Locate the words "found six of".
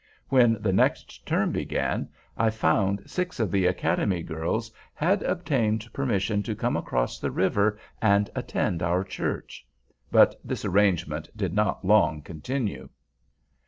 2.49-3.51